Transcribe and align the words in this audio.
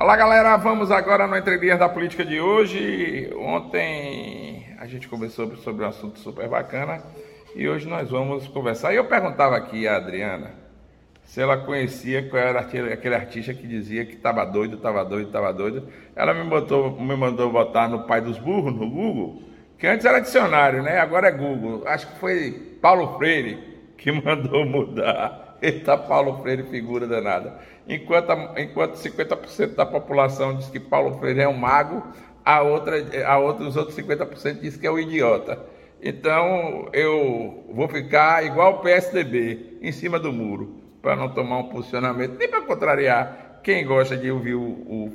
Olá 0.00 0.14
galera, 0.14 0.56
vamos 0.56 0.92
agora 0.92 1.26
no 1.26 1.36
Entre 1.36 1.76
da 1.76 1.88
Política 1.88 2.24
de 2.24 2.40
hoje. 2.40 3.34
Ontem 3.36 4.64
a 4.78 4.86
gente 4.86 5.08
conversou 5.08 5.56
sobre 5.56 5.84
um 5.84 5.88
assunto 5.88 6.20
super 6.20 6.48
bacana 6.48 7.02
e 7.56 7.68
hoje 7.68 7.88
nós 7.88 8.08
vamos 8.08 8.46
conversar. 8.46 8.92
E 8.92 8.96
eu 8.96 9.06
perguntava 9.06 9.56
aqui 9.56 9.88
a 9.88 9.96
Adriana 9.96 10.52
se 11.24 11.40
ela 11.40 11.56
conhecia 11.56 12.30
qual 12.30 12.40
era 12.40 12.60
aquele 12.60 13.14
artista 13.16 13.52
que 13.52 13.66
dizia 13.66 14.06
que 14.06 14.14
estava 14.14 14.44
doido, 14.44 14.76
estava 14.76 15.04
doido, 15.04 15.26
estava 15.26 15.52
doido. 15.52 15.88
Ela 16.14 16.32
me, 16.32 16.48
botou, 16.48 16.92
me 16.92 17.16
mandou 17.16 17.50
botar 17.50 17.88
no 17.88 18.04
Pai 18.04 18.20
dos 18.20 18.38
Burros, 18.38 18.72
no 18.72 18.88
Google, 18.88 19.42
que 19.76 19.88
antes 19.88 20.06
era 20.06 20.20
dicionário, 20.20 20.80
né? 20.80 21.00
Agora 21.00 21.26
é 21.26 21.32
Google. 21.32 21.82
Acho 21.88 22.06
que 22.06 22.20
foi 22.20 22.52
Paulo 22.80 23.18
Freire 23.18 23.58
que 23.96 24.12
mandou 24.22 24.64
mudar. 24.64 25.47
Eita, 25.60 25.96
Paulo 25.96 26.40
Freire, 26.42 26.62
figura 26.64 27.06
danada. 27.06 27.58
Enquanto, 27.88 28.32
enquanto 28.56 28.94
50% 28.94 29.74
da 29.74 29.86
população 29.86 30.56
diz 30.56 30.68
que 30.68 30.78
Paulo 30.78 31.18
Freire 31.18 31.40
é 31.40 31.48
um 31.48 31.56
mago, 31.56 32.06
a 32.44 32.62
outra, 32.62 32.96
a 33.26 33.38
outra, 33.38 33.66
os 33.66 33.76
outros 33.76 33.96
50% 33.96 34.60
diz 34.60 34.76
que 34.76 34.86
é 34.86 34.90
um 34.90 34.98
idiota. 34.98 35.58
Então 36.00 36.88
eu 36.92 37.64
vou 37.70 37.88
ficar 37.88 38.44
igual 38.44 38.74
o 38.74 38.78
PSDB, 38.78 39.78
em 39.82 39.92
cima 39.92 40.18
do 40.18 40.32
muro, 40.32 40.76
para 41.02 41.16
não 41.16 41.28
tomar 41.28 41.58
um 41.58 41.68
posicionamento, 41.68 42.36
nem 42.38 42.48
para 42.48 42.62
contrariar 42.62 43.60
quem 43.62 43.84
gosta 43.84 44.16
de 44.16 44.30
ouvir 44.30 44.54
o, 44.54 44.62
o, 44.62 45.12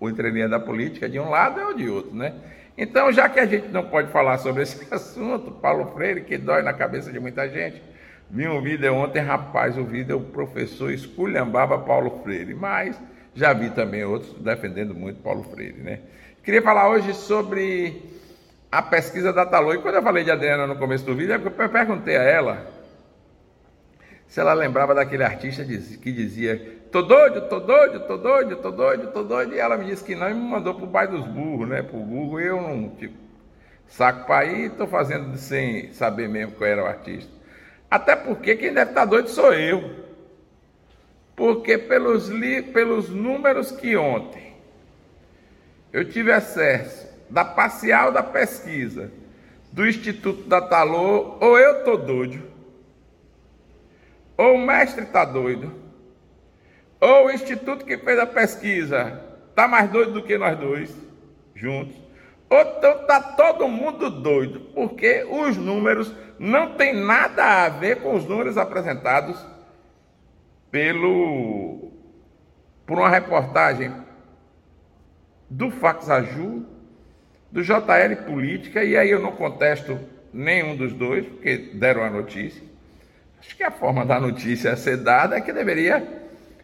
o 0.00 0.48
da 0.48 0.58
política 0.58 1.08
de 1.08 1.18
um 1.18 1.30
lado 1.30 1.60
ou 1.60 1.74
de 1.74 1.88
outro, 1.88 2.14
né? 2.14 2.34
Então, 2.76 3.12
já 3.12 3.28
que 3.28 3.38
a 3.38 3.46
gente 3.46 3.68
não 3.68 3.84
pode 3.84 4.10
falar 4.10 4.38
sobre 4.38 4.62
esse 4.62 4.86
assunto, 4.92 5.50
Paulo 5.50 5.92
Freire, 5.94 6.22
que 6.22 6.38
dói 6.38 6.62
na 6.62 6.72
cabeça 6.72 7.12
de 7.12 7.20
muita 7.20 7.48
gente, 7.48 7.82
Vi 8.32 8.46
um 8.46 8.62
vídeo 8.62 8.94
ontem, 8.94 9.18
rapaz, 9.18 9.76
o 9.76 9.84
vídeo 9.84 10.18
o 10.18 10.20
professor 10.20 10.92
esculhambava 10.92 11.76
Paulo 11.78 12.20
Freire, 12.22 12.54
mas 12.54 12.96
já 13.34 13.52
vi 13.52 13.70
também 13.70 14.04
outros 14.04 14.32
defendendo 14.34 14.94
muito 14.94 15.20
Paulo 15.20 15.42
Freire, 15.42 15.80
né? 15.80 15.98
Queria 16.44 16.62
falar 16.62 16.88
hoje 16.88 17.12
sobre 17.12 18.00
a 18.70 18.80
pesquisa 18.82 19.32
da 19.32 19.44
Talô. 19.44 19.74
E 19.74 19.78
quando 19.78 19.96
eu 19.96 20.02
falei 20.02 20.22
de 20.22 20.30
Adriana 20.30 20.64
no 20.64 20.76
começo 20.76 21.04
do 21.04 21.16
vídeo, 21.16 21.34
eu 21.34 21.68
perguntei 21.68 22.16
a 22.16 22.22
ela 22.22 22.66
se 24.28 24.38
ela 24.38 24.54
lembrava 24.54 24.94
daquele 24.94 25.24
artista 25.24 25.64
que 25.64 26.12
dizia 26.12 26.78
tô 26.92 27.02
doido, 27.02 27.48
tô 27.48 27.58
doido, 27.58 28.06
tô 28.06 28.16
doido, 28.16 28.56
tô 28.56 28.70
doido, 28.70 29.12
tô 29.12 29.24
doido, 29.24 29.54
e 29.56 29.58
ela 29.58 29.76
me 29.76 29.86
disse 29.86 30.04
que 30.04 30.14
não 30.14 30.30
e 30.30 30.34
me 30.34 30.40
mandou 30.40 30.76
pro 30.76 30.86
bairro 30.86 31.18
dos 31.18 31.26
burros, 31.26 31.68
né, 31.68 31.82
pro 31.82 31.98
e 32.40 32.46
eu 32.46 32.62
não, 32.62 32.90
tipo, 32.90 33.16
saco 33.88 34.28
para 34.28 34.44
ir, 34.44 34.70
tô 34.70 34.86
fazendo 34.86 35.36
sem 35.36 35.92
saber 35.92 36.28
mesmo 36.28 36.52
qual 36.52 36.70
era 36.70 36.84
o 36.84 36.86
artista. 36.86 37.39
Até 37.90 38.14
porque 38.14 38.56
quem 38.56 38.72
deve 38.72 38.90
estar 38.90 39.04
doido 39.04 39.28
sou 39.28 39.52
eu. 39.52 39.98
Porque 41.34 41.76
pelos, 41.76 42.28
li, 42.28 42.62
pelos 42.62 43.08
números 43.08 43.72
que 43.72 43.96
ontem 43.96 44.54
eu 45.92 46.08
tive 46.08 46.30
acesso 46.30 47.08
da 47.28 47.44
parcial 47.44 48.12
da 48.12 48.22
pesquisa 48.22 49.10
do 49.72 49.86
Instituto 49.86 50.42
da 50.48 50.60
Talô, 50.60 51.36
ou 51.40 51.58
eu 51.58 51.78
estou 51.78 51.96
doido, 51.96 52.42
ou 54.36 54.54
o 54.54 54.66
mestre 54.66 55.04
está 55.04 55.24
doido, 55.24 55.72
ou 57.00 57.26
o 57.26 57.30
instituto 57.30 57.84
que 57.84 57.96
fez 57.96 58.18
a 58.18 58.26
pesquisa 58.26 59.22
está 59.48 59.66
mais 59.66 59.90
doido 59.90 60.12
do 60.12 60.22
que 60.22 60.36
nós 60.36 60.58
dois 60.58 60.94
juntos. 61.54 61.96
Então 62.50 63.02
está 63.02 63.20
todo 63.20 63.68
mundo 63.68 64.10
doido, 64.10 64.60
porque 64.74 65.24
os 65.24 65.56
números 65.56 66.12
não 66.36 66.74
têm 66.74 66.92
nada 66.92 67.64
a 67.64 67.68
ver 67.68 68.02
com 68.02 68.16
os 68.16 68.24
números 68.24 68.58
apresentados 68.58 69.46
pelo 70.70 71.90
por 72.84 72.98
uma 72.98 73.08
reportagem 73.08 73.92
do 75.48 75.70
Faxaju, 75.70 76.66
do 77.52 77.62
JL 77.62 78.16
Política, 78.26 78.82
e 78.82 78.96
aí 78.96 79.10
eu 79.10 79.20
não 79.20 79.30
contesto 79.30 79.96
nenhum 80.32 80.74
dos 80.74 80.92
dois, 80.92 81.24
porque 81.24 81.70
deram 81.74 82.02
a 82.02 82.10
notícia. 82.10 82.62
Acho 83.38 83.56
que 83.56 83.62
a 83.62 83.70
forma 83.70 84.04
da 84.04 84.18
notícia 84.18 84.74
ser 84.76 84.96
dada 84.96 85.36
é 85.36 85.40
que 85.40 85.52
deveria 85.52 86.04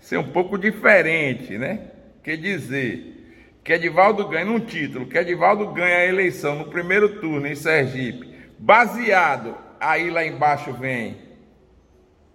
ser 0.00 0.16
um 0.16 0.32
pouco 0.32 0.58
diferente, 0.58 1.56
né? 1.56 1.92
Quer 2.22 2.36
dizer, 2.36 3.17
que 3.68 3.74
Edivaldo 3.74 4.26
ganha 4.26 4.46
num 4.46 4.60
título, 4.60 5.04
que 5.04 5.18
Edivaldo 5.18 5.74
ganha 5.74 5.98
a 5.98 6.06
eleição 6.06 6.54
no 6.54 6.70
primeiro 6.70 7.20
turno 7.20 7.46
em 7.46 7.54
Sergipe, 7.54 8.48
baseado, 8.58 9.54
aí 9.78 10.08
lá 10.08 10.24
embaixo 10.24 10.72
vem, 10.72 11.18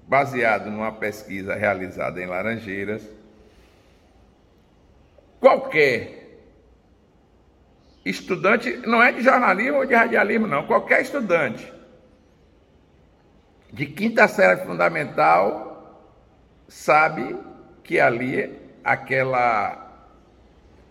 baseado 0.07 0.69
numa 0.69 0.91
pesquisa 0.91 1.55
realizada 1.55 2.21
em 2.21 2.27
Laranjeiras, 2.27 3.01
qualquer 5.39 6.37
estudante, 8.05 8.71
não 8.85 9.01
é 9.01 9.11
de 9.11 9.23
jornalismo 9.23 9.79
ou 9.79 9.85
de 9.87 9.95
radialismo, 9.95 10.45
não, 10.45 10.67
qualquer 10.67 11.01
estudante 11.01 11.73
de 13.71 13.87
quinta 13.87 14.27
série 14.27 14.63
fundamental 14.63 16.13
sabe 16.67 17.35
que 17.83 17.99
ali 17.99 18.55
aquela 18.83 19.82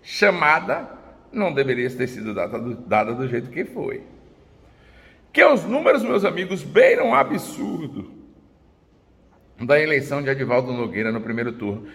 chamada 0.02 0.88
não 1.32 1.52
deveria 1.52 1.88
ter 1.90 2.06
sido 2.06 2.34
dada 2.34 2.58
do, 2.58 2.74
dada 2.74 3.14
do 3.14 3.26
jeito 3.26 3.50
que 3.50 3.64
foi. 3.64 4.02
Que 5.32 5.42
os 5.44 5.64
números, 5.64 6.02
meus 6.02 6.24
amigos, 6.24 6.62
beiram 6.62 7.08
um 7.08 7.14
absurdo 7.14 8.10
da 9.58 9.80
eleição 9.80 10.22
de 10.22 10.28
Edivaldo 10.28 10.72
Nogueira 10.72 11.10
no 11.10 11.20
primeiro 11.20 11.52
turno. 11.52 11.86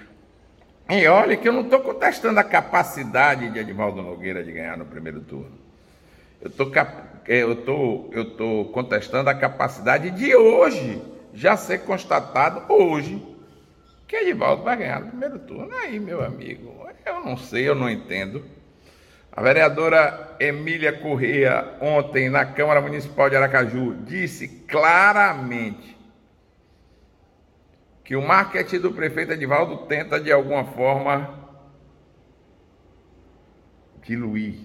E 0.89 1.05
olha 1.05 1.35
que 1.35 1.47
eu 1.47 1.53
não 1.53 1.61
estou 1.61 1.81
contestando 1.81 2.39
a 2.39 2.43
capacidade 2.43 3.51
de 3.51 3.59
Edivaldo 3.59 4.01
Nogueira 4.01 4.43
de 4.43 4.51
ganhar 4.51 4.77
no 4.77 4.85
primeiro 4.85 5.19
turno. 5.21 5.51
Eu 6.41 6.49
estou 6.49 6.71
eu 7.27 7.55
tô, 7.57 8.09
eu 8.13 8.31
tô 8.31 8.65
contestando 8.71 9.29
a 9.29 9.35
capacidade 9.35 10.09
de 10.11 10.33
hoje 10.33 11.01
já 11.33 11.57
ser 11.57 11.79
constatado 11.79 12.71
hoje 12.71 13.36
que 14.07 14.15
Edivaldo 14.15 14.63
vai 14.63 14.77
ganhar 14.77 15.01
no 15.01 15.07
primeiro 15.07 15.39
turno. 15.39 15.75
Aí, 15.75 15.99
meu 15.99 16.23
amigo, 16.23 16.87
eu 17.05 17.19
não 17.19 17.35
sei, 17.35 17.67
eu 17.67 17.75
não 17.75 17.89
entendo. 17.89 18.43
A 19.31 19.41
vereadora 19.41 20.35
Emília 20.39 20.97
Correia, 20.99 21.77
ontem 21.79 22.29
na 22.29 22.45
Câmara 22.45 22.81
Municipal 22.81 23.29
de 23.29 23.35
Aracaju, 23.35 23.93
disse 24.03 24.47
claramente 24.67 25.95
que 28.03 28.15
o 28.15 28.21
marketing 28.25 28.79
do 28.79 28.93
prefeito 28.93 29.33
Edivaldo 29.33 29.85
tenta, 29.85 30.19
de 30.19 30.31
alguma 30.31 30.63
forma, 30.63 31.37
diluir 34.01 34.55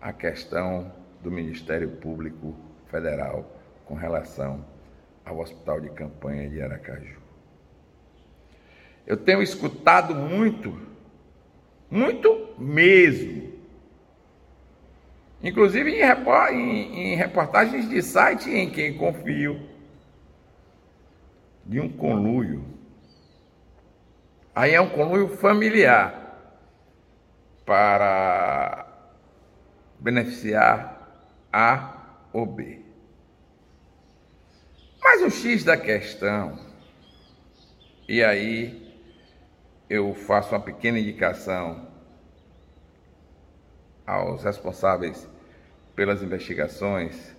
a 0.00 0.12
questão 0.12 0.92
do 1.22 1.30
Ministério 1.30 1.88
Público 1.88 2.54
Federal 2.90 3.48
com 3.84 3.94
relação 3.94 4.64
ao 5.24 5.38
Hospital 5.38 5.80
de 5.80 5.90
Campanha 5.90 6.50
de 6.50 6.60
Aracaju. 6.60 7.29
Eu 9.10 9.16
tenho 9.16 9.42
escutado 9.42 10.14
muito, 10.14 10.80
muito 11.90 12.54
mesmo. 12.56 13.52
Inclusive 15.42 16.00
em, 16.52 17.16
reportagens 17.16 17.88
de 17.88 18.00
site 18.02 18.48
em 18.48 18.70
quem 18.70 18.96
confio, 18.96 19.68
de 21.66 21.80
um 21.80 21.88
conluio. 21.88 22.64
Aí 24.54 24.74
é 24.74 24.80
um 24.80 24.90
conluio 24.90 25.26
familiar 25.26 26.54
para 27.66 28.86
beneficiar 29.98 31.26
A 31.52 31.96
ou 32.32 32.46
B. 32.46 32.78
Mas 35.02 35.20
o 35.20 35.30
X 35.30 35.64
da 35.64 35.76
questão, 35.76 36.56
e 38.08 38.22
aí 38.22 38.88
eu 39.90 40.14
faço 40.14 40.54
uma 40.54 40.60
pequena 40.60 41.00
indicação 41.00 41.88
aos 44.06 44.44
responsáveis 44.44 45.28
pelas 45.96 46.22
investigações, 46.22 47.34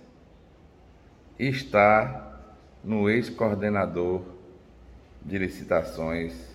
está 1.38 2.38
no 2.84 3.08
ex-coordenador 3.08 4.22
de 5.24 5.38
licitações 5.38 6.54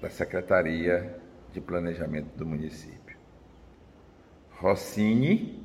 da 0.00 0.10
Secretaria 0.10 1.18
de 1.50 1.60
Planejamento 1.62 2.36
do 2.36 2.44
município. 2.44 3.16
Rossini 4.58 5.64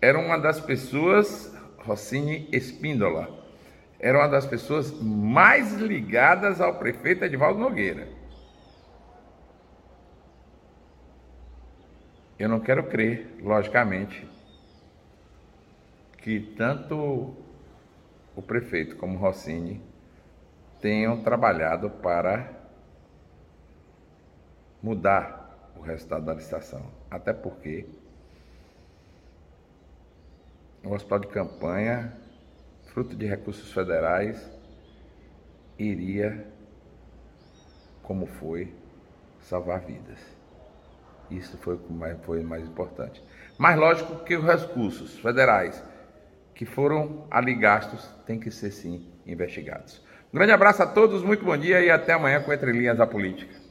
era 0.00 0.18
uma 0.18 0.38
das 0.38 0.60
pessoas, 0.60 1.54
Rossini 1.76 2.48
Espíndola, 2.50 3.41
era 4.02 4.18
uma 4.18 4.28
das 4.28 4.44
pessoas 4.44 4.90
mais 5.00 5.74
ligadas 5.74 6.60
ao 6.60 6.74
prefeito 6.74 7.24
Edvaldo 7.24 7.60
Nogueira. 7.60 8.08
Eu 12.36 12.48
não 12.48 12.58
quero 12.58 12.82
crer, 12.88 13.36
logicamente, 13.40 14.28
que 16.18 16.40
tanto 16.56 17.32
o 18.34 18.42
prefeito 18.42 18.96
como 18.96 19.16
Rossini 19.16 19.80
tenham 20.80 21.22
trabalhado 21.22 21.88
para 21.88 22.50
mudar 24.82 25.70
o 25.76 25.80
resultado 25.80 26.24
da 26.24 26.34
licitação. 26.34 26.84
Até 27.08 27.32
porque 27.32 27.86
o 30.82 30.92
hospital 30.92 31.20
de 31.20 31.28
campanha, 31.28 32.16
fruto 32.92 33.16
de 33.16 33.26
recursos 33.26 33.72
federais, 33.72 34.50
iria, 35.78 36.46
como 38.02 38.26
foi, 38.26 38.72
salvar 39.40 39.80
vidas. 39.80 40.18
Isso 41.30 41.56
foi 41.58 41.76
o 41.76 41.92
mais, 41.92 42.18
foi 42.24 42.42
mais 42.42 42.64
importante. 42.64 43.22
Mas 43.56 43.78
lógico 43.78 44.22
que 44.24 44.36
os 44.36 44.44
recursos 44.44 45.18
federais 45.18 45.82
que 46.54 46.66
foram 46.66 47.26
ali 47.30 47.54
gastos 47.54 48.06
têm 48.26 48.38
que 48.38 48.50
ser 48.50 48.70
sim 48.70 49.10
investigados. 49.26 50.02
Um 50.32 50.36
grande 50.36 50.52
abraço 50.52 50.82
a 50.82 50.86
todos, 50.86 51.22
muito 51.22 51.44
bom 51.44 51.56
dia 51.56 51.80
e 51.80 51.90
até 51.90 52.12
amanhã 52.12 52.42
com 52.42 52.52
Entre 52.52 52.72
Linhas 52.72 52.98
da 52.98 53.06
Política. 53.06 53.61